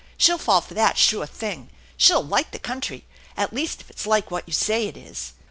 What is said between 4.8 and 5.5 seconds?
it is."